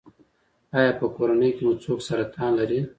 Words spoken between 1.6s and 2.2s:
مو څوک